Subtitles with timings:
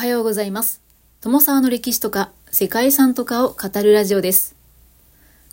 [0.00, 0.80] おはようございます。
[1.20, 4.56] 友沢の歴史とか世界遺産とかを語るラジオです。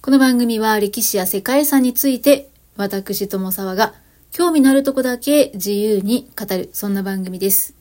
[0.02, 3.94] この番組は歴史や世界遺産について私友沢が
[4.32, 7.76] 興味のあるとこだけ自由に語るそんな番組です。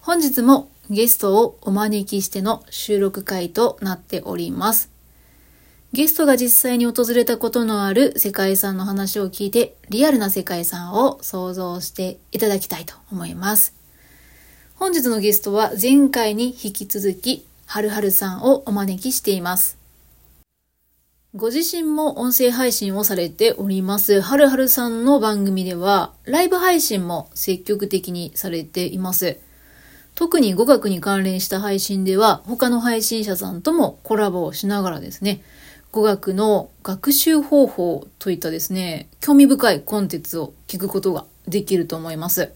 [0.00, 4.88] 本日もゲストをお招きしての収録会となっております。
[5.92, 13.81] ゲストが実際に訪れたことのある世界遺産の話を聞いてリアルな世界遺産を想像していただきたいと思います。
[14.82, 19.78] 本日のゲストは前回に引き続き、はるはるさんをお招きしています。
[21.36, 29.38] ご自身も音声配信をされております、はるはるさんの番組では、ライブ配信も積極的にされています。
[30.16, 35.44] 特に語学に関連した配信では、他の配信者さんともコラボをしながらですね、
[35.92, 42.50] 語学の学習方法といったですね、興味深いコンテンツを聞くことができると思います。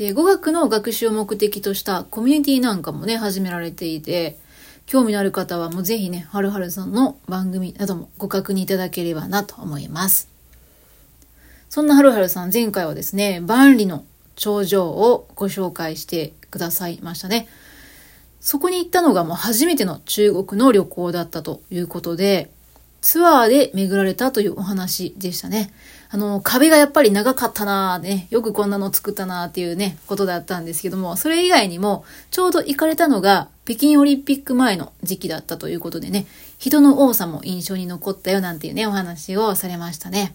[0.00, 4.38] で、語学の学習を目的としたコミュニティなんかもね、始められていて、
[4.86, 10.30] 興味のある方はもうぜひね、はるはるさんの番組などもご確認いただければなと思います。
[11.68, 14.06] そんなはるはるさん、前回はですね、万里の
[14.36, 17.46] 頂上をご紹介してくださいましたね。
[18.40, 22.50] そこに行ったのがもう初めての中国の旅行だったということで、
[23.02, 25.70] ツアーで巡られたというお話でしたね。
[26.12, 36.26] あの、壁がやっぱり長かったなぁね、よくこんなの作ったなぁっていうね、ことだったんですけども、それ以外にも、ちょうど行かれたのが北京オリンピック前の時期だったということでね、
[36.58, 40.34] 人の多さも印象に残ったよなんていうね、お話をされましたね。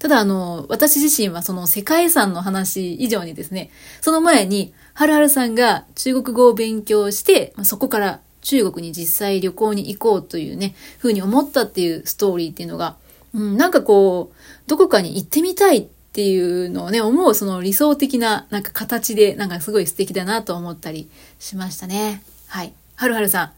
[0.00, 12.96] ただあの、私自身はその世界遺産の話以上にですね、その前に、はるはるさんが中国語を勉強して、そこから中国に実際旅行に行こうというね、ふうに思ったっていうストーリーっていうのが、
[13.36, 22.22] うん、なんかこう、どこかに行ってみたいっていうのをね、思うその理想的ななんか形で、なんかすごい素敵だなと思ったりしましたね。
[22.48, 22.72] はい。
[22.94, 23.52] はるはるさん、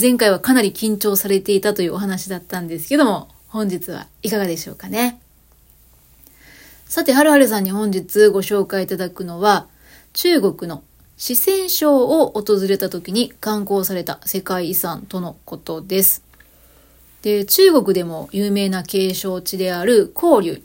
[0.00, 5.20] 前回はかなり緊張されていたというお話だったんですけども、本日はいかがでしょうかね。
[6.86, 9.66] さて、はるはるさんに本日ご紹介いただくのは、
[10.12, 10.84] 中国の
[11.16, 16.25] 四川省を訪れた時に観光された世界遺産とのことです。
[17.26, 20.62] で、中国でも有名な景勝地である黄龍、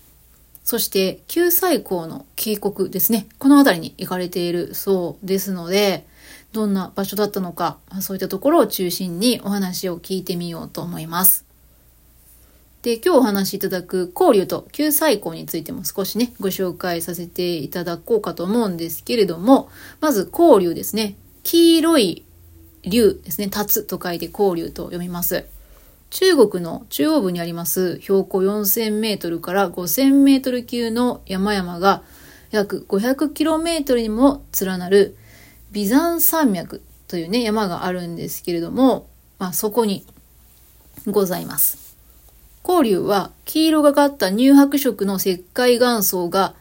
[0.64, 3.26] そして九西港の渓谷ですね。
[3.40, 6.06] この辺りに行かれているそうですので、
[6.52, 11.46] どんな場所だったのか、そういったところを中心にお話を聞いてみようと思います。
[12.84, 21.16] で、今日お話しいただく交流と旧西港についても少しね、ご紹介させていただこうかと思うんですけれども、まず交流ですね。
[21.42, 22.24] 黄色い
[22.84, 23.48] 竜ですね。
[23.48, 25.44] 立つと書いて交流と読みます。
[26.12, 32.04] 中国の中央部にあります標高4000メートルから5000メートル級の山々が
[32.52, 35.16] 約500キロメートルにも連なる
[35.72, 39.08] ビザン山脈というね、山があるんですけれども、
[39.40, 40.06] まあそこに
[41.08, 41.98] ございます。
[42.64, 46.54] 黄龍は黄色がかった乳白色の石灰岩層が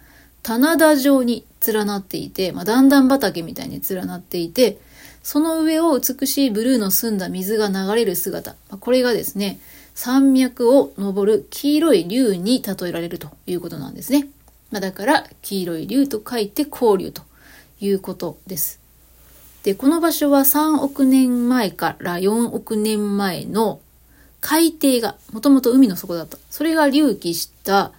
[0.43, 4.79] 棚田状に連なっていて、まあ、段々畑みたいに連なっていて、
[5.23, 8.57] その上を美しいブルーの澄んだ水が流れる姿。
[8.81, 9.61] これがですね、
[9.95, 14.29] 山脈を登る黄色い竜に例えられるということなんですね。
[14.71, 17.23] まあ、だから、黄色い竜と書いて黄竜と
[17.81, 18.81] いうことです。
[19.63, 23.81] で、この場所は3億年前から4億年前の
[24.41, 26.39] 海底が、もともと海の底だった。
[26.51, 27.93] それが隆起した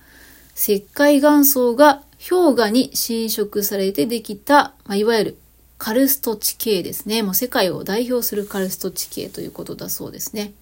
[0.55, 5.37] 石灰岩層が氷河に侵食されてできた、まあ、いわゆる
[5.83, 7.23] カルスト地形ですね。
[7.23, 10.53] もう世界を代表するカルスト地形ということだそうですね。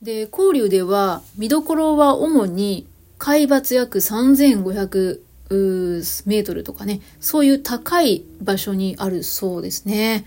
[0.00, 2.86] で、交流では見どころは主に
[3.18, 5.20] 海抜約3500
[6.26, 10.26] メートルとかね、そういう高い場所にあるそうですね。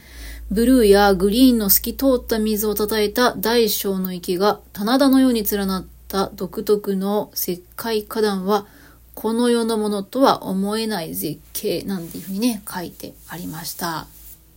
[0.51, 8.67] ブルーやグリーンの透き通った水を叩いた大小の池が棚田のように連なった独特の石灰花壇は
[9.16, 14.08] この世のものとは思えない絶景なんていうふうにね、書いてありました。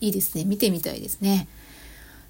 [0.01, 0.45] いいですね。
[0.45, 1.49] 見てみたいですね。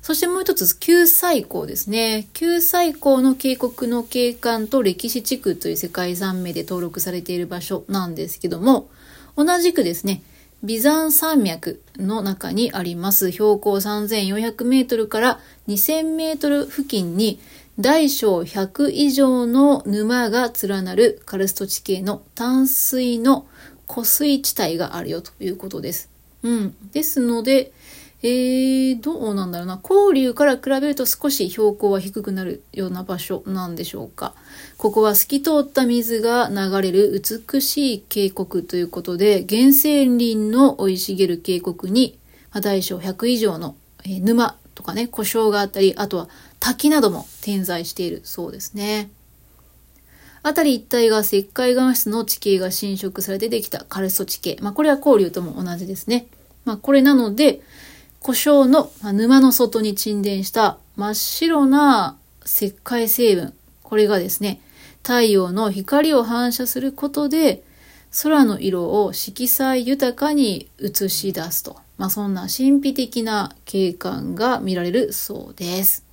[0.02, 2.28] そしてもう一つ、旧西港ですね。
[2.34, 8.88] 旧西港の渓谷の景観と歴史地区という世界遺産名で登録されている場所なんですけども、
[9.36, 10.22] 同じくですね、
[10.62, 17.38] ビザン山脈の中にあります標高3400メートルから2000メートル付近に
[17.80, 23.46] 大小100以上の沼が連なるカルスト地形の淡水の
[23.86, 26.10] 湖水地帯があるよということです。
[26.42, 26.74] うん。
[26.92, 27.72] ですので、
[28.22, 29.80] えー、どうなんだろうな。
[29.80, 34.34] 交流から比べると少し標高は低くなるような場所なんでしょうか。
[34.76, 37.22] ここは透き通った水が流れる
[37.52, 42.18] 美しい渓谷ということで、原生林の生い茂る渓谷に、
[42.60, 46.28] 大小100以上の、えー沼とかね、故障があったり、あとは
[46.60, 49.10] 滝なども点在しているそうですね。
[50.42, 54.56] 辺り一帯が石灰岩質の地形が侵食されてできたカルスト地形。
[54.60, 56.26] まあ、これは交流とも同じですね。
[56.64, 57.60] まあ、これなので、
[58.20, 63.54] 故障のま沼の外に沈殿した真っ白な石灰成分。
[63.82, 64.60] これがですね、
[65.02, 67.62] 太陽の光を反射することで、
[68.22, 71.76] 空の色を色彩豊かに映し出すと。
[71.98, 76.07] まあ、そんな神秘的な景観が見られるそうです。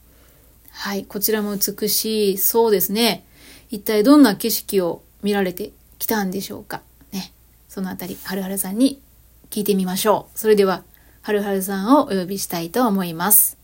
[0.77, 3.25] はい、こちらも美しいそうですね。
[3.69, 6.81] 一体どんな景色を見られてきたんでしょうか。
[7.11, 7.33] ね。
[7.69, 9.01] そのあたり、はるはるさんに
[9.49, 10.37] 聞いてみましょう。
[10.37, 10.83] それでは、
[11.21, 13.54] はるはるさんをお呼びしたいと思います。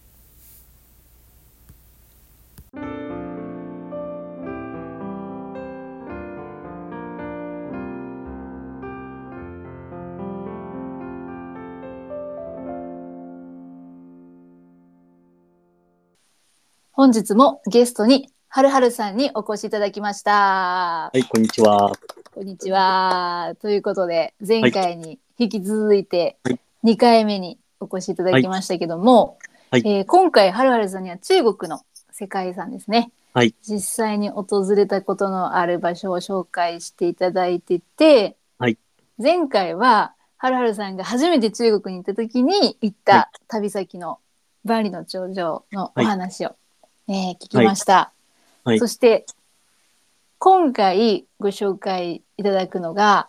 [17.02, 21.10] 本日もゲストにはるはるさんにお越しいただきました。
[21.12, 21.92] はい、こんにちは。
[22.32, 23.56] こんにちは。
[23.60, 29.40] ということで、前回に引き続いてはい2回目にお越しいただきましたけども、
[29.72, 31.82] はいえー今回、はるはるさんには中国の
[32.12, 33.12] 世界遺産ですね。
[33.34, 38.78] はい実際に訪れたことのある場所を紹介していただいてて、はい
[39.18, 44.20] 前回は、はるはるさんが初めて中国に行った時に行った旅先の
[44.66, 46.56] 万里の長城のお話を、
[47.14, 48.14] えー聞きました。
[48.64, 48.80] はい。
[48.80, 49.26] そして、
[50.40, 53.28] 今回ご紹介いただくのが、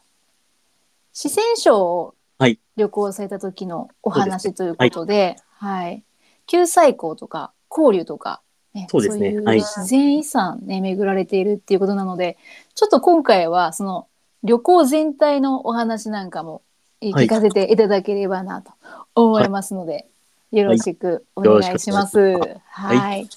[1.12, 2.60] 四川省をはい。
[2.76, 6.04] 旅行された時のお話ということで、はい。
[6.46, 8.40] 九寨溝とか交流とか、
[8.72, 9.30] ね、そうですね。
[9.30, 9.56] いうはい。
[9.60, 12.38] 自然遺産ね、巡られているっていうことなので、
[12.76, 14.06] ちょっと今回はその
[14.44, 16.62] 旅行全体のお話なんかも
[17.00, 18.70] 聞かせていただければなと
[19.16, 20.06] 思いますので、
[20.52, 22.38] よろしくお願いします。
[22.68, 22.96] はい。
[22.96, 23.28] 願い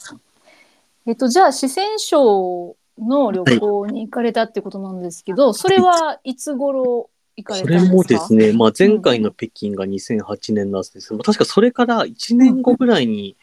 [1.07, 7.92] えっと、じゃあ、四川省の旅行に行かれたってことなんですけど、それはいつ頃行かれそたんですか？
[7.92, 11.10] れもですね、まあ、前回の北京が2008年なんです。
[11.10, 13.36] けど、確かそれから1年後ぐらいに、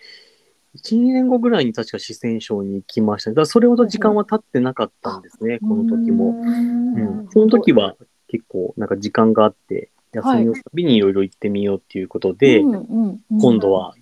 [0.76, 3.30] 1、2年後ぐらいに確か四川省に行きました。
[3.30, 3.34] ね。
[3.34, 6.30] だからそれほど時間は経ってなかったんですね、この時も。
[6.30, 7.94] うん、その時は
[8.28, 13.38] 結構なんか時間があって、休みの旅にいろいろ行ってみようっていうことで、うんうんうん。
[13.38, 13.94] 今度は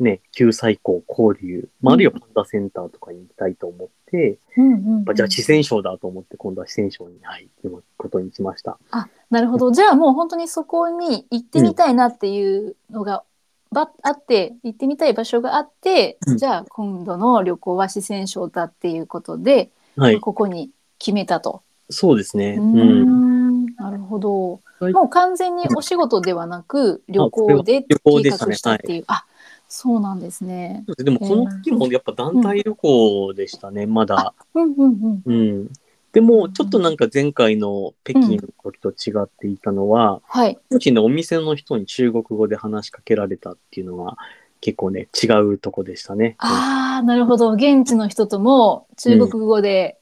[0.00, 8.78] ね、九寨溝交流、まあ、あるいはパンダセンターとかに行きたいと思って、うんうんじゃあ四川省だと思って今度は四川省に、はい、行くことにしました。
[8.90, 9.70] あ、なるほど。
[9.70, 13.22] じゃあもう本当にそこに行ってみたいなっていうのが、
[13.70, 21.62] ばあって、行ってみたい場所があって、うんじゃあ今度の旅行は四川省だっていうことで、はい、ここに決めたと。
[21.90, 22.56] そうですね。
[22.58, 23.64] うん。
[23.64, 24.60] ん、なるほど。
[24.80, 29.04] はいもう完全にお仕事ではなく、旅行で旅行で計画したっていう。
[29.06, 29.24] あ、
[29.68, 30.84] そうなんですね。
[30.98, 34.34] でもこの時もやっぱ団体旅行でしたね、まだ。
[34.54, 35.32] うんうんうん。
[35.32, 35.70] うん。
[36.12, 40.58] でも、ちょっとなんか前回の北京の時と違っていたのは、はい。
[40.70, 44.16] うちのお店の人に中国語で話しかけられたっていうのが
[44.60, 46.36] 結構ね、違うとこでしたね。
[46.38, 47.52] ああ、なるほど。
[47.52, 49.98] 現地の人とも中国語で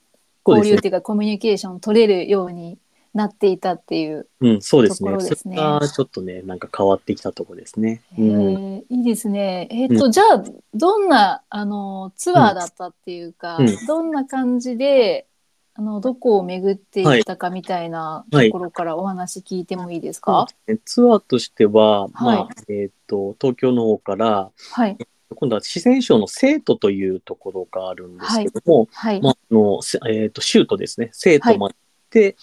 [0.47, 2.79] 交流っていうか、コミュニケーション取れるように
[3.15, 4.27] なっていたっていう。
[4.41, 5.17] うん、そうですとこね。
[5.19, 8.03] ろですねそれがちょっとね、なんか変わってきたとこですね。
[8.19, 9.69] えいいですね。
[9.71, 15.27] えっ、と、じゃあ、どんな、あの、ツアーだったっていうか、うんどんな感じで、
[15.75, 20.47] あの、どこを巡っていったかみたいなとはいころからお話聞いてもいいですか？
[20.85, 24.97] ツアーとしては、まあは、えっ、と、東京の方から、はい。
[25.35, 29.23] 今度は四川省の成都というところがあるんですけども、はい。
[29.23, 31.09] まあ、あの、せえっ、と、州都ですね。
[31.13, 31.77] 生徒まで行っ
[32.11, 32.37] て、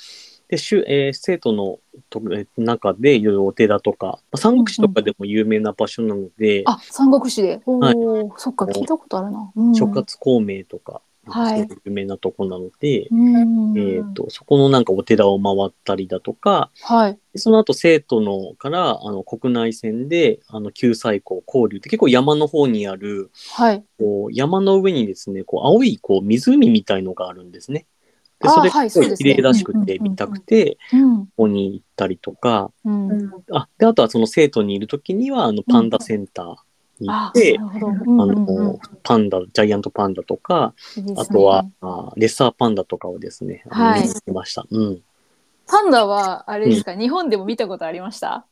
[0.50, 1.80] で、州えー生徒の
[2.10, 7.62] とえー中でいろいろお寺とか、まあ、三国志とかでも有名な場所なので、あ、三国志で。
[7.66, 7.96] おお、はい
[8.38, 9.52] そっか、聞いたことあるな。
[9.56, 13.78] うん諸葛孔明とか、はい有名なとこなので、うん。
[13.78, 17.20] えっ、と、そこのなんかお寺を回ったりだとか、はい。
[17.34, 23.84] でその後生徒のから、あの、国内線で、あの、九寨溝交流って結構山の方にある、はい。
[24.00, 27.86] こう山の上にですね、こう青いこう湖みたいのがあるんですね。
[28.40, 31.26] で、あそれはいそうですね綺麗らしくうんうんうんうんて見たくて、うん。
[31.26, 33.30] ここに行ったりとか、うん。
[33.52, 36.56] あ、で、あとはその生徒にいる時には、あの、パンダセンター
[37.00, 37.88] に行あっ、て、なるほど。
[37.88, 44.66] あうんうんうんの、パンダ、ジャイアントパンダとか、ねあとは、あレッサーパンダとかをですね、あのはい見てました。
[44.70, 45.02] うん。
[45.68, 48.46] パンダは、あれですか、日本でも見たことありました？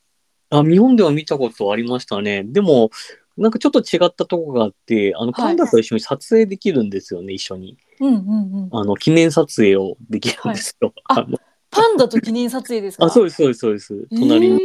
[0.50, 2.44] あ、日本では見たことありましたね。
[2.44, 2.89] でも、
[3.38, 7.77] なんかちょっと違ったとこがあって、あの、はいパンダと一緒に撮影できるんですよね、一緒に。
[8.00, 8.70] うんうんうん。
[8.72, 10.94] あの、記念撮影をできるんですよ。
[11.06, 11.27] はいあ
[11.70, 13.06] パンダと記念撮影ですか？
[13.06, 14.08] あ、そううです、そうです、そうです。
[14.12, 14.60] えー隣に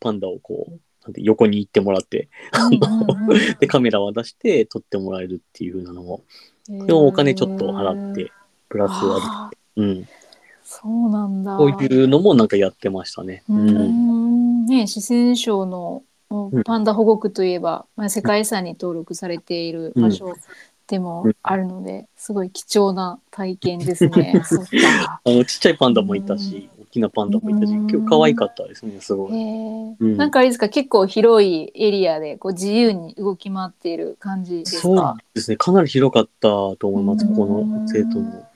[0.00, 2.28] パンダをこう、なんて横に行ってもらって、
[3.60, 6.22] で、カメラを出して撮ってもらえるっていう風なのも、
[6.68, 8.30] うんでもお金ちょっと払って、
[8.68, 10.08] プラス割あり、うん。
[10.64, 11.56] そうなんだ。
[11.56, 13.44] こういうのもなんかやってましたね。
[13.48, 13.66] うん。
[14.64, 16.05] んね、四川省のうん
[16.64, 20.34] パンダ保護区といえば、まあ、世界遺産に登録されている場所
[20.88, 24.40] でもあるので、すごい貴重な体験ですね。
[24.46, 25.20] そっか。
[25.24, 30.04] あの、ちっちゃいパンダもいたし、大きなパンダもいたし、うん今日可愛かったですね、すごへい。
[30.16, 35.16] なんかあれですか、結構広いエリアでこう自由に動き回っている感じですそうか。
[35.34, 38.46] ですね、かなり広かったと思います、うんこの生徒も。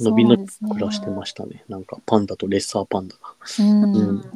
[0.00, 1.64] 伸び伸び暮らしてましたね。
[1.68, 3.20] なんかパンダとレッサーパンダが。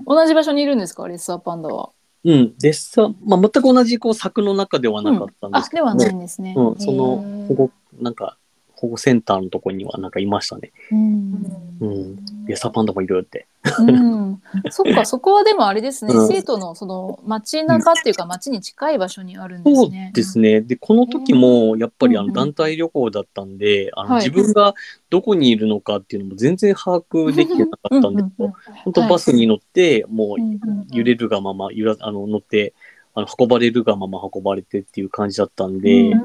[0.07, 1.91] 同じ場所にいるんですか、レッサーパンダは？
[2.25, 6.55] うん、レッサー、まあ、全く同じこう柵の中ではなかったんであす、けども、ではないんですね。
[6.57, 8.39] うん、その保護、なんか、
[8.83, 10.73] 保護センターのとこにはなんかいましたね。
[10.91, 11.47] うん
[11.81, 12.17] うん。
[12.47, 13.47] レッサーパンダもいるって。
[13.79, 20.11] うん、そっか、 そこはでもあれですね、うん生徒のその街中っていうか街に近い場所にあるんでそうすね。
[20.13, 20.63] ですね。
[20.63, 24.75] で、この時も、やっぱりあの団体旅行だったんで、あのはい自分が
[25.11, 28.57] どこにいるのかっていうのも全然把握できてなかったんですうんうんうんよ。
[28.85, 32.75] 本当バスに乗って、もう揺れるがまま、揺らあの乗って、
[33.15, 36.23] あの運ばれるがまま運ばれてっていう感じだったんで、うん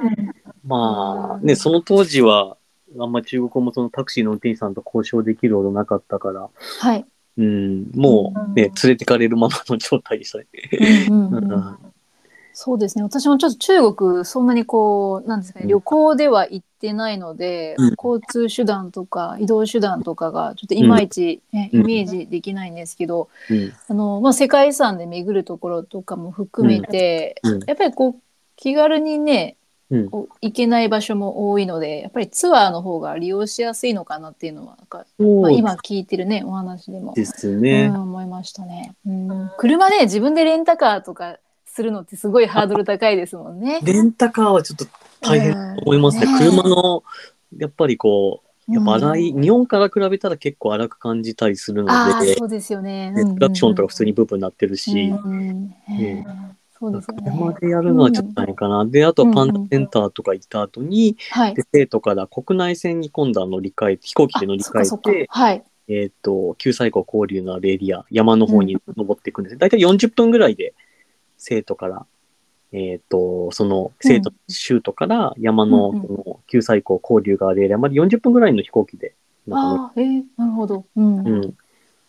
[0.68, 2.58] まあね、その当時は、
[3.00, 7.06] あんま中国語もそのタクシーの運転手さんと交渉できるほどなかったから、はい。
[7.38, 10.48] うん、もうね、連れてかれるままの状態でしたね。
[11.10, 11.78] うんうんうん
[12.60, 13.04] そうですね。
[13.04, 28.22] 私もちょっと中国、そんなにこう、なんですかね、うん旅行では行ってないので、うん交通手段とか移動手段とかが、ちょっといまいち、ねうんイメージできないんですけど、うん、あの、まあ、世界遺産で巡るところとかも含めて、うん、やっぱりこう、
[28.56, 29.56] 気軽にね、
[29.90, 30.10] うん。
[30.10, 37.14] 行けない場所も多いので、やっぱりツアーの方が利用しやすいのかなっていうのは、なんか、まあ、今聞いてるね、お話でも。
[37.14, 37.96] ですうねん、。
[37.96, 38.96] 思いましたね。
[39.06, 41.38] うん、車で自分でレンタカーとか
[41.78, 43.80] するのってすごいハードル高いですもんね。
[43.86, 44.86] レンタカーはちょっと
[45.22, 46.26] 大変と思いますね。
[46.26, 47.04] うんね車の、
[47.56, 53.12] やっぱりこう、やっぱ荒い、うん日本から比べたら結構荒く感じたりするので、そうですよね。
[53.12, 55.76] ねクラクションとか普通にブーブーになってるし、うん
[56.80, 57.32] そうですよね。
[57.32, 58.86] 車でやるのはちょっと大変かな。
[58.86, 61.64] で、あとパンダセンターとか行った後に、はいで。
[61.72, 65.64] 生徒から国内線に今度は乗り換えて、飛行機で乗り換えて、かはい。
[65.90, 69.58] えっ、と、旧西湖交流のあるエリア、山の方に登っていくんです。
[69.58, 70.74] 大体40分ぐらいで、
[71.38, 72.06] 生徒から、
[72.72, 79.16] えっ、と、その生徒、州都から山の、うんうんその旧西湖交流があるエリアまで40分ぐらいの飛行機で、
[79.46, 80.86] なんかああ、えー、なるほど。
[80.96, 81.16] うん。
[81.18, 81.42] 乗るうん。
[81.42, 81.56] で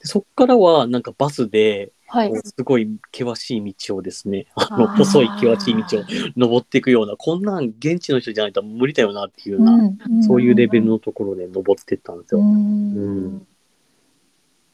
[0.03, 2.33] そっからは、なんかバスで、はい。
[2.37, 6.05] すごい険しい道をですね、あの、あー細い険しい道を
[6.37, 12.41] 登っていくような、こんなん現地の人じゃないと無理だよなっていうような、んそういうレベルのところで登っていったんですよ。
[12.41, 13.47] うんうん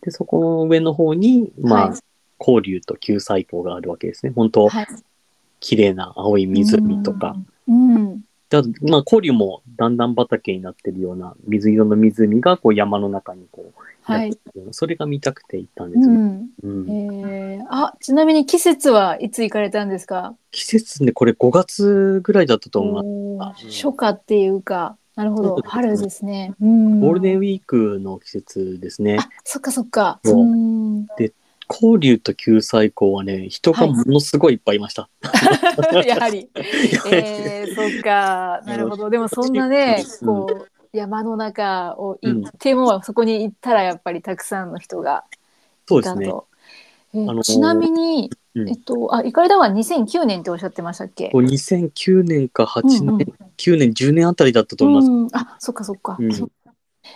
[0.02, 1.98] で、そこの上の方に、まあ、はい
[2.38, 4.32] 交流と旧西湖があるわけですね。
[4.34, 4.86] 本当、はい。
[5.60, 7.36] 綺麗な青い湖とか。
[7.68, 8.20] うん。
[8.50, 14.36] であとまあ、交流も段々畑になってるような水色の湖がこう山の中にこう、はい
[14.72, 16.10] それが見たくて行ったんですよ。
[16.10, 16.50] うん。
[16.62, 20.36] うんえー、あ、ちなみに季節はいつ行かれたんですか？
[20.50, 23.64] 季節ね、これ5月ぐらいだったと思います。
[23.64, 26.54] うん初夏っていうか、なるほどね春ですね。
[26.60, 27.00] うん。
[27.00, 29.16] ゴールデンウィークの季節ですね。
[29.20, 30.20] あ、そっかそっか。
[30.22, 31.06] そううん。
[31.70, 35.08] 交流と旧西湖はね、人がものすごいいっぱいいました。
[36.06, 36.48] やはり。
[37.10, 38.62] えー、そっか。
[38.66, 39.10] なるほど。
[39.10, 45.24] でもそんなね、うんこう、山の中を行っても、そこに行ったらやっぱりたくさんの人が
[45.86, 46.24] そうですね。
[46.26, 46.46] いたと。
[47.14, 51.30] えーあのーちなみに、うんえっと、あ、行かれたのは2009年っておっしゃってましたっけ？
[51.30, 53.18] こう2009年か8年、うんうん
[53.56, 55.10] 9年、10年あたりだったと思います。
[55.10, 56.16] うん、あ、そっかそっか。
[56.18, 56.48] うんそ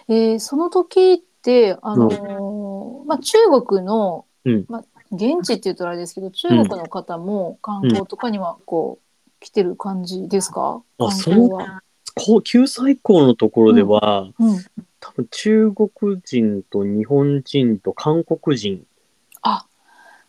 [0.09, 9.05] えーその時って、あのーまあ、中国の、うんまあ、現地って言うとあれですけど、中国の方も観光とかにはこう、
[9.41, 10.83] 来てる感じですか？
[10.99, 11.83] あ観光は。
[12.15, 14.59] こう旧西湖のところでは、うん。
[15.01, 18.85] 多分中国人と日本人と韓国人
[19.43, 19.65] あ、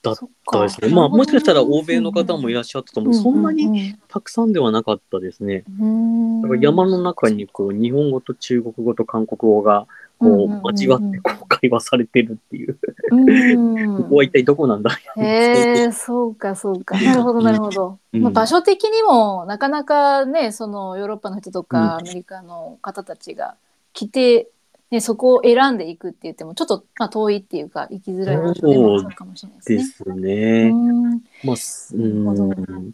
[0.04, 0.18] だっ
[0.52, 0.90] たですね。
[0.90, 3.14] まあもしかしたら欧米の方もいらっしゃったと思う。
[3.16, 3.96] そんなにに。
[4.08, 5.64] たくさんではなかったですね。
[5.80, 9.88] うんだから山の中にこう日本語と中国語と韓国語が
[10.20, 12.78] こう交わってこう会話されてるっていう。
[13.12, 17.00] うんここは一体どこなんだへえ、そうか、そうか。
[17.02, 17.98] なるほど、なるほど。
[18.14, 23.56] うんまあ、場所的にも、なかなかね、そのヨーロッパの人とか、うんアメリカの方たちが
[23.94, 24.50] 来て、
[24.92, 29.78] ね、そこを選んでいくって言っても、ちょっと、まあ、遠いっていうか、行きづらい場所でもあるかもしれないですね。
[29.78, 30.70] ですね。
[30.70, 32.94] うんまあ、すうん。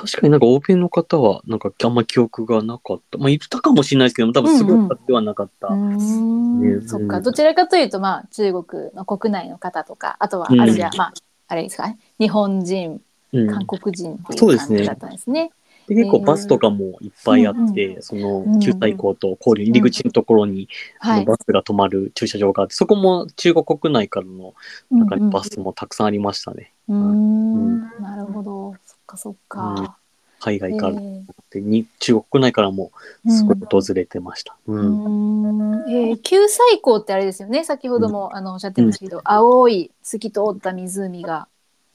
[0.00, 3.18] 確かになんか欧米の方はなんかあんま記憶がなかった。
[3.18, 5.68] まあいたかもしれないですけど多分すごい数ではなかった。
[5.68, 6.80] うんね。
[6.86, 11.12] そっか、どちらかというと、まあ、中国の国内の方とか、あとはうんアジア、まあ、
[11.48, 11.98] あれですかね。
[12.18, 13.00] 日本人
[13.32, 13.46] うん。
[13.48, 15.50] 韓国人っていそうですねう感じだったんですね。
[15.86, 16.26] で結構えー。
[16.26, 21.16] バスとかもいっぱいあって、うんそのうん旧大港と交流入り口のところに、はい。
[21.18, 24.54] あのバスが止まる駐車場があって、そこも中国国内からの
[24.90, 26.72] 中にバスもたくさんありましたね。
[26.88, 27.10] うん。
[27.10, 27.80] うん。
[28.00, 28.74] なるほど。
[29.16, 29.74] そっか。
[29.76, 29.96] そっか。
[30.40, 32.92] 海外からえーでに中国国内からも
[33.28, 34.56] すごい訪れてました。
[34.66, 34.72] う。
[34.72, 35.90] うんん。
[35.90, 37.64] えー、九西港ってあれですよね。
[37.64, 41.48] 先ほども、あのおっしゃってましたけど、青い透き通った湖が、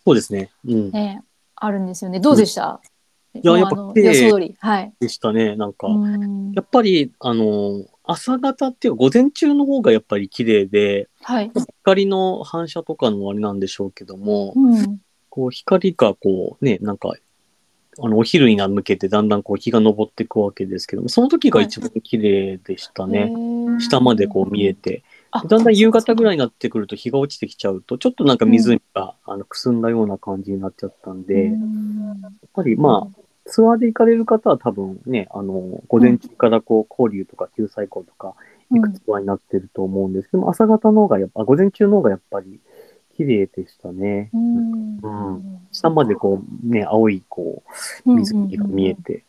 [0.05, 0.51] そうですね。
[0.67, 0.91] うん。
[0.91, 1.23] ね、
[1.55, 2.19] あるんですよね。
[2.19, 2.81] どうでした、
[3.33, 4.55] いややっぱ予想通り。
[4.59, 4.93] はい。
[4.99, 5.55] でしたね。
[5.55, 6.51] なんか、うん。
[6.51, 14.99] やっぱり、あの、朝方っていうか午前中の方がやっぱり綺麗で、はい、光の反射とかのあれなんでしょうけども、うん、
[15.35, 17.13] こう光がこうね、なんか、
[17.99, 23.33] あの、お昼に向けてだんだんこう日が昇っていくわけですけども、その時が一番綺麗でしたね。
[23.79, 25.03] 下までこう見えて。
[25.49, 38.35] だんだん夕方ぐらいいになってくると日が落ちてきちゃうと、ちょっとなんか湖が、あのくすんだような感じになっちゃったんで、やっぱりまあ、ツアーで行かれる方は多分ね、あの、午前中からこう、交流とか救済港とか
[38.71, 42.61] 行くツアーになってると思うんですけども、朝方の方がやっぱ、あ午前中の方がやっぱり
[43.15, 44.29] 綺麗でしたね。
[44.33, 44.97] うん。
[44.97, 45.07] う
[45.37, 45.59] ん。
[45.71, 47.63] 下までこう、ね、青いこ
[48.05, 49.23] う、湖が見えて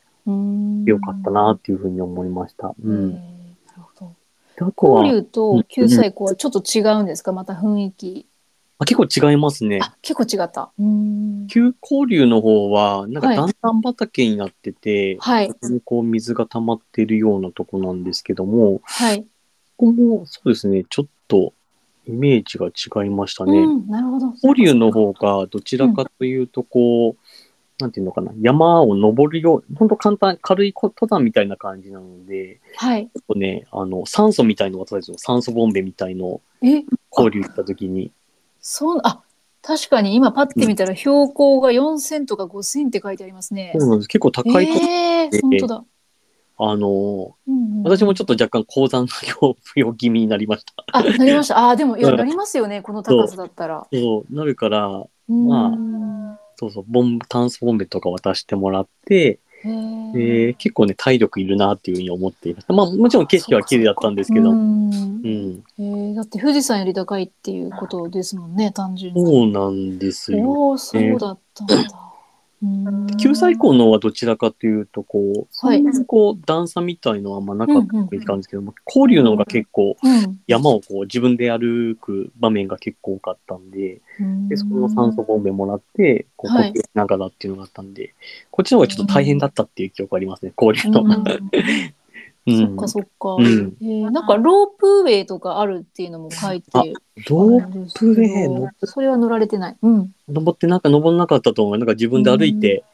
[0.85, 2.69] よかったなっていうふうに思いました。
[2.69, 3.13] う、うんん。
[3.13, 4.97] なるほど。
[4.99, 7.33] 交流と九西港はちょっと違うんですか？
[7.33, 8.27] また雰囲気。
[8.79, 9.79] あ結構違いますね。
[9.83, 10.71] あ結構違った。
[10.79, 11.47] うん。
[11.47, 15.51] 旧交流の方は、なんかはい段々畑になってて、はい。
[15.63, 19.23] そこう水が溜まっているようなとこなんですけども、はい、
[19.77, 21.53] ここもそうですね、ちょっと
[22.07, 23.59] イメージが違いましたね。
[23.59, 27.23] うん、なるほど交流の方がどちらかというと、こう、
[27.79, 34.87] なんていうのかな、山を登るよう、ほんと簡単、軽い登山みたいな感じなので、はいね、あの、酸素みたいのが
[35.19, 36.85] 酸素ボンベみたいのえ？
[37.13, 38.13] 交流行った時に、
[38.61, 39.23] そうあ
[39.63, 43.73] 確かに今パッて見たら標高が4000とか5000って書いてありますね。
[43.77, 44.09] そうなんです。
[44.09, 45.85] 結構高いとこ、えー、本当だ。
[46.59, 49.07] あの、うんうん私もちょっと若干高山
[49.41, 50.73] 病病気味になりました。
[50.93, 51.59] あなりました。
[51.71, 53.87] あでもいやうんなりますよねこの高さだったら。
[53.93, 62.73] そう、なるから、うんまあそうそう、ボン、炭素ボンベとか渡してもらって、へーで結構ね、体力いるなっていうふうに思っていました。
[62.73, 64.91] まあ、もちろん景色は綺麗だったんですけど、ううん。
[64.91, 69.25] んえーだって富士山より高いっていうことですもんね単純に。
[69.25, 70.39] そうなんですよ。
[70.49, 72.06] おおそうだったんだ。
[72.63, 73.07] うん。
[73.19, 75.83] 救済港の方はどちらかというと、こう、そはい。
[75.83, 80.41] んなにこう、段差みたいのはあんまなかったって感じですけども、交流の方が結構、うん。
[80.47, 84.49] 山をこう自分で歩く場面が結構多かったんで、うん。
[84.49, 86.73] で、そこの酸素ボンベもらって、こう、呼はい。
[86.73, 88.15] 吸しながらっていうのがあったんで、
[88.51, 91.05] こっちの方がちょっと大変だったっていう記憶ありますね、交流の。
[92.47, 93.35] うんうんそっかそっか。
[93.35, 96.71] うんえーなんかロープウェイとかあるっていうのも書いて
[97.29, 99.77] ロープウェイのそれは乗られてない。
[99.83, 100.13] うん。
[100.29, 101.79] 登ってなんか登らなかったと思う。
[101.79, 102.85] なんか自分で歩いて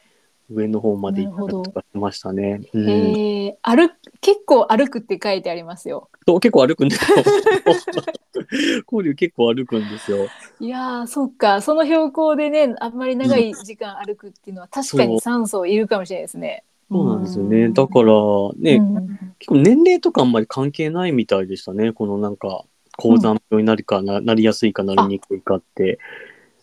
[0.49, 2.61] 上の方まで行ったとかしましたね。
[2.73, 6.09] うんえー、歩く結構歩くって書いてありますよ。
[6.27, 7.17] そう結構歩くんですよ。
[8.91, 10.27] 交流結構歩くんですよ。
[10.59, 16.63] いやーそっかその標高でねあんまり長い時間歩くっていうのは確かに酸素いるかもしれないですね。
[16.89, 17.69] そうなんですよね。
[17.69, 18.13] だから
[18.57, 21.91] ね、うん結構年齢とかあんまり関係ないみたいでしたね。
[21.91, 22.63] このなんか、
[22.97, 25.99] 高山病になるかな、なりやすいかなりにくいかって。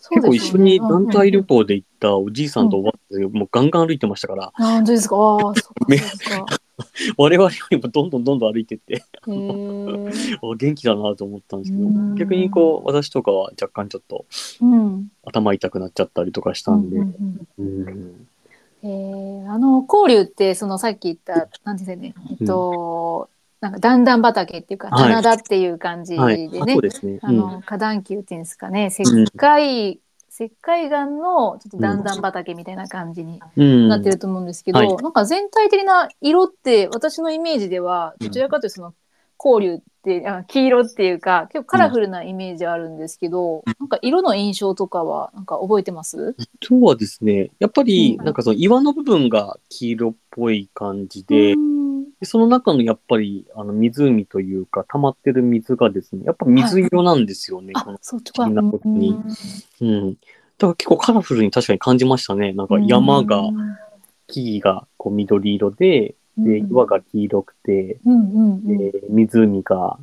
[0.08, 5.16] 結構一緒に団体旅行で行ったおじいさんとおばあさんがもうガンガン歩いてましたから、あ本当ですか？
[5.16, 6.46] ああ そっか。
[7.18, 14.24] 我々よりもどんどんどんどん歩いてって、 元気だなと思ったんですけどうん、逆にこう、私とかは若干ちょっと
[14.62, 15.08] うん。
[15.22, 17.14] 頭痛くなっちゃったりとかしたんで、うん
[17.58, 17.88] うんうん。
[17.88, 18.28] うん
[18.82, 22.36] えー、あの交流ってそのさっき言ったなんていうんですかね。
[22.40, 23.28] えっと、
[23.60, 25.10] なんか段々畑っていうかはい。
[25.10, 26.78] 棚田っていう感じではい、ね、
[27.22, 28.86] あの花壇球っていうんですかね。
[28.86, 29.04] 石
[29.36, 34.96] 灰、石灰岩のちょっと段々畑みたいな感じにうん、なってると思うんですけど、はい。
[34.96, 38.94] なんか全体的な色って私のイメージではどちらかというとその
[39.42, 46.34] 交流ってあ黄色っていうか結構カラフルなイメージあるんですけど、なんか色の印象とかはなんか覚えてます？
[46.66, 51.70] 今日はですね、やっぱりうんなんかその岩の部分が黄色っぽい感じで、うん
[52.18, 57.72] でその中のやっぱりあの湖というか溜まってる水がですね、やっぱ水色なんですよね。
[57.72, 58.44] こあのそっちか。
[58.44, 59.16] 不思議なことに
[59.80, 60.14] うんうん。
[60.14, 62.52] だから結構カラフルに確かに感じましたね。
[62.52, 63.42] なんか山が、
[64.26, 69.98] 木々がこう緑色で、で、岩が黄色くて、うんうんうんで、湖が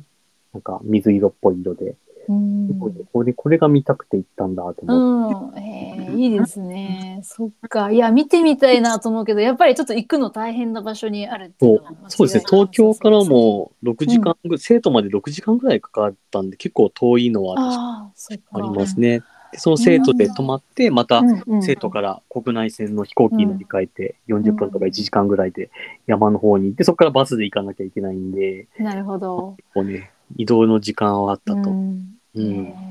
[0.52, 1.96] なんか水色っぽい色で、
[2.28, 2.78] うん
[3.12, 5.60] これ、これが見たくて行ったんだと思って。
[5.60, 5.88] うん、えー
[6.18, 7.20] いいですね。
[7.22, 7.90] そっか。
[7.90, 18.10] いや、見てみたいなと思うけど、やっぱりちょっと行くの大変な場所にあるっていうそうですね、東京からも6時間ぐ、生徒まで6時間ぐらいかかったんで、結構遠いのは。
[18.52, 19.22] ありますね。
[19.52, 21.22] でその生徒で泊まって、また
[21.62, 25.70] 生徒から国内線の飛行機に乗り換えて、40分とか1時間ぐらいで
[26.06, 29.56] 山の方に行って、そこからバスで行かなきゃいけないんで、なるほど。
[29.74, 31.70] こうね、移動の時間はあったと。
[31.70, 32.88] うんうん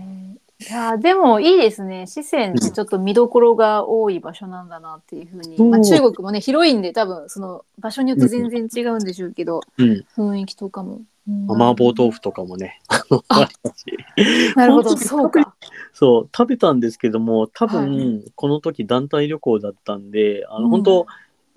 [0.60, 2.08] いやーでもいいですね。
[2.08, 5.56] 四川ってちょっと見どころが多い場所なんだなっていうふうに。
[5.56, 10.06] そうまあ、中国もね、広いんで多分その場所によって全然違うんでしょうけど、うん。
[10.18, 11.02] 雰囲気とかも。
[11.28, 15.56] うん麻婆豆腐とかもね、あの、あありますしなるほど、本当にそうか。
[15.94, 21.08] そう、食べたんですけども、多分、はこの時団体旅行だったんで、あの、うん本当、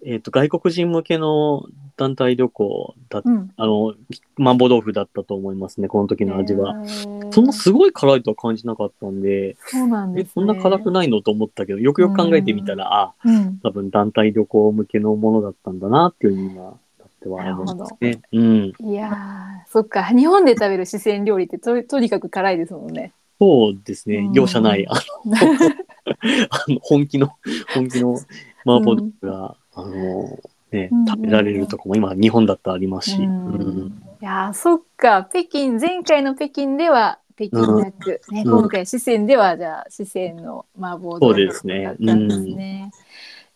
[0.05, 3.51] えっ、と、外国人向けの団体旅行だうん。
[3.57, 3.95] あの、
[4.39, 6.75] 麻婆豆腐だったと思いますね、この時の味は。
[7.31, 10.31] そんなすごい辛いとは感じなかったんで、そうなんです、ね。
[10.35, 13.59] そんな辛くないのと思ったけど、よくよく考えてみたら、うん。
[13.63, 16.59] 多分団体旅行向けのものだったんだなっていうふう
[17.29, 18.21] に今、だっては思いますね。
[18.33, 18.73] うん。
[18.81, 20.05] いやー、そっか。
[20.05, 23.13] 日本で食べる四川料理ってととにかく辛いですもんね。
[23.41, 24.17] そうですね。
[24.17, 25.01] うん、容赦ない、あの、
[26.51, 27.33] あの本気の、
[27.75, 28.25] 本気の麻
[28.65, 30.39] 婆豆腐が、あの、
[30.71, 33.87] ねうん、食べられるとこも今、日本だったらありますし、ううん。
[33.87, 35.27] んいやーそっか。
[35.31, 38.59] 北京前回の北京では北京ダック、ね、うん。
[38.61, 42.91] 今回四川ではじゃあ四川の麻婆そう豆腐だったんですね。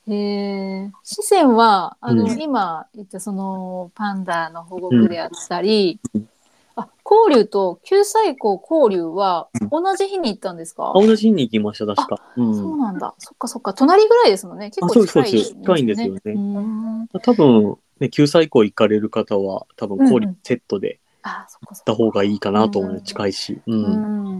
[0.06, 0.90] えー。
[1.02, 2.40] 四川はあの、うん。
[2.40, 6.28] 今言ったそのパンダの保護区であったり、うん。
[6.76, 12.20] あ交流と九寨溝交流は同じ日に行ったんですか、あ同じ日に行きました、確か。
[12.36, 12.54] うん。
[12.54, 13.14] そうなんだ。
[13.18, 13.74] そっかそっか。
[13.74, 14.70] 隣ぐらいですもんね。
[14.70, 16.20] 結構近いそうです近いんですよね。
[16.26, 17.08] うん。
[17.22, 20.10] 多分、ね、救済校行かれる方は、多分、うんうん。
[20.10, 23.60] 氷セットで行った方がいいかなと思うのうんで、近いし。
[23.66, 23.72] う。
[23.72, 24.33] うんん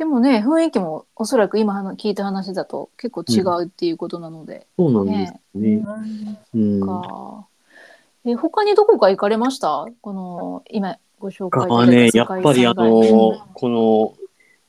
[0.00, 5.84] でもね雰囲気もおそらく今話聞いた話だと結構違うっていうことなので、そうなんですね。
[6.54, 6.80] うん。
[6.80, 7.46] か。
[8.24, 9.86] え他にどこか行かれました？
[10.00, 13.38] この今ご紹介いただい、たやっぱりあのうん。
[13.52, 14.14] この、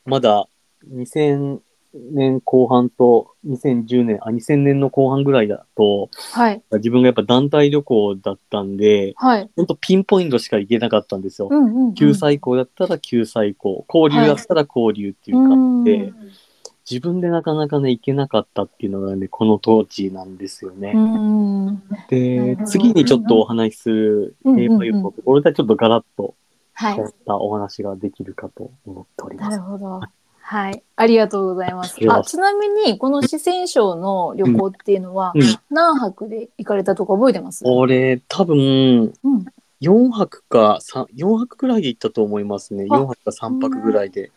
[0.03, 0.49] まだ
[0.89, 1.61] 2000
[1.93, 11.49] 年後半と2010年、あ、2000年の後半ぐらいだと、はい自分がやっぱ団体旅行だったんで、はい、ほんとピンポイントしか行けなかったんですよ。
[11.51, 16.15] うんうんうん、救済校だったら救済校、交流だったら交流っていう感じで、うん
[16.89, 20.91] 自分でなかなかね、行けなかったっていうのがね、この当時なんですよね。
[20.93, 26.35] うんなで次にちょっとお話しするうんうん平和遊のところではちょっとガラッと
[26.73, 29.49] はい変わったお話ができるかと思っております。
[29.51, 30.01] なるほど。
[30.51, 37.63] はい、ありがとうございますあちなみにこの四川省の旅行っていうのは、うん何泊で行かれたとか覚えてます？
[37.65, 39.45] 俺、多分、うん。
[39.79, 42.85] 4泊か、3 4泊ぐらいで行ったと思いますね。
[42.89, 44.29] あ4泊か3泊ぐらいで。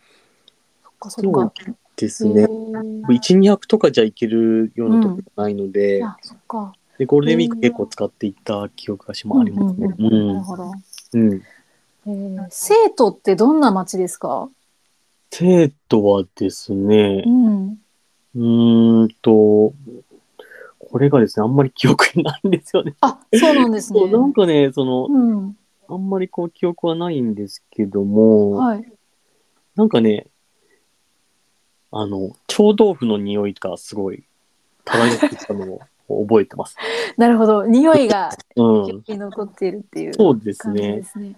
[0.85, 1.53] そっかそっか。
[1.97, 2.43] ですね。
[2.43, 6.73] へー1、2泊とかじゃ行けるようなところないので、あ、そっか。
[6.97, 9.89] で、ゴールデンウィーク結構使っていった記憶がしもありますね。
[9.89, 10.71] なるほど。
[11.13, 11.41] うん。
[12.07, 14.47] えー、生徒ってどんな町ですか？
[15.37, 17.67] 生徒はですねう、ん。
[18.35, 19.73] うーんと、
[20.79, 22.95] これがですね、あんまり記憶にないんですよね。
[23.01, 23.99] あ、そうなんですね。
[23.99, 25.57] そうなんかね、その、うん。
[25.89, 28.85] あんまりこう記憶はないんですけども、はい。
[29.75, 30.27] なんかね、
[31.91, 34.23] あの、臭豆腐の匂いがすごい
[34.85, 35.81] 漂ってきたのを
[36.27, 36.77] 覚えてます。
[37.17, 37.65] なるほど。
[37.65, 38.85] 匂いがうん。
[38.85, 41.35] 記憶に残っているっていうそうです感じですね。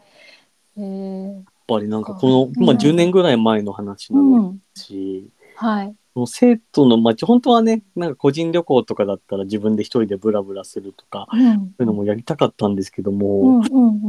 [0.77, 4.59] えー、ぱりなんかこの、まあうん10年ぐらい前の話なうのん。
[4.75, 5.95] し、はい。
[6.13, 11.41] その生徒の街、本当はね、なんか個人旅行とかだったら自分で一人でブラブラするとか、うん。
[11.41, 13.61] そういうのもやりたかったんですけども。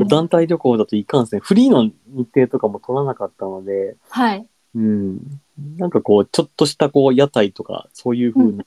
[0.07, 4.47] 団体旅行だといかんせん、フリーの日程とかも取らなかったので、はい。
[4.75, 5.21] うん。
[5.77, 8.65] なんかこう、ちょっとしたこう、屋台とか、そういう風うな、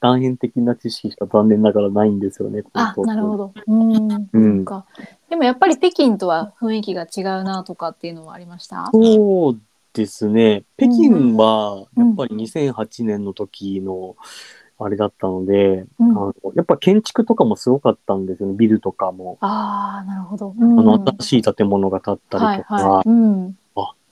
[0.00, 2.62] 断片的な知識しか残念ながらないんですよね。
[2.74, 3.52] あ、なるほど。
[3.66, 4.28] うん。
[4.32, 4.86] うんか。
[5.30, 8.90] でもやっぱり北京とは雰囲気が違うなとかっていうのはありました？
[8.92, 9.60] そう
[9.92, 10.64] ですね。
[10.76, 14.16] 北京は、うんやっぱり2008年の時の、
[14.78, 18.54] あれだったので、うんあのやっぱ建築とかもすごかったんですよね。
[18.56, 19.38] ビルとかも。
[19.40, 20.54] ああ、なるほど。
[20.60, 23.08] あの、うん新しい建物が建ったはいりとか、はい。
[23.08, 23.58] うん。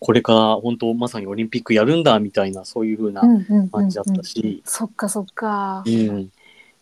[0.05, 5.91] あ、これから本当まさにオリンピックやるんだ、みたいな、そういう風なうんうんうん感じだったし、そっかそっかう。
[5.91, 6.31] ん。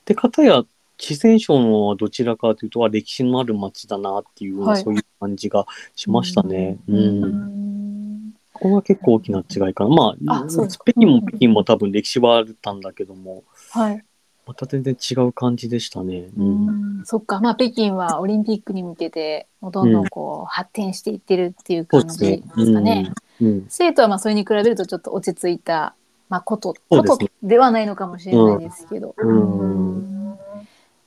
[0.05, 0.65] で、かたや、
[0.99, 6.79] 四川省のはどちらかというと、あ歴史のある街だなっていうような、はいそういう感じがしましたね。
[6.89, 7.25] ううん。
[7.25, 8.33] ん。
[8.53, 9.91] ここが結構大きな違いかな。
[9.91, 14.05] まあ、あ北京うんうんも北京も多分歴史はあったんだけども、はい。
[14.47, 16.29] また全然違う感じでしたね。
[16.37, 17.01] ううん。
[17.01, 17.05] ん。
[17.05, 17.41] そっか。
[17.41, 23.13] まあ北京はオリンピックに向けて、もうどんどんこう発展していってるっていう感じですかね。
[23.41, 23.67] うん。
[23.69, 25.95] 生徒はまあそれに比べるとちょっと落ち着いた、
[26.29, 29.15] まあ、こと、ことではないのかもしれないですけど。
[29.17, 29.93] うんうん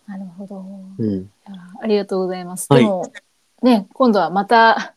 [0.08, 0.64] なるほど。
[1.82, 2.68] ありがとうございます。
[2.70, 3.12] はいでも、
[3.64, 4.96] ね、今度はまた、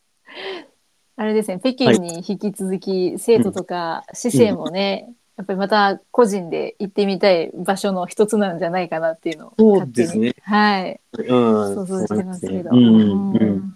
[1.17, 10.35] あれですね、北京に引き続き、生徒とか、市政もね、やっぱりまた個人で行ってみたい場所の一つなんじゃないかなっていうのをそう勝手にですね。
[10.43, 11.01] はい。
[11.13, 11.75] うん。
[11.77, 12.71] 想像してますけど。
[12.73, 12.77] うん。
[12.77, 13.75] ううんん。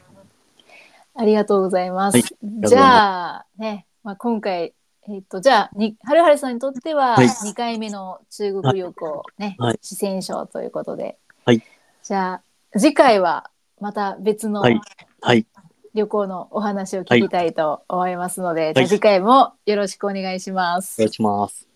[1.15, 2.17] ありがとうございます。
[2.17, 4.75] はいじゃあ、ね、まあ、今回、
[5.09, 11.17] えっ、と、じゃあ、に、はるはるさんにとっては、はい2回目の中国旅行、ね、はい四川省ということで。
[11.45, 11.63] はい
[12.03, 12.43] じゃ
[12.75, 14.81] あ、次回は、また別のはい
[15.21, 15.47] はい。
[15.95, 21.01] 旅行のお話を聞きたいと思いますので、いじゃあ次回もよろしくお願いします。
[21.01, 21.72] お願いします。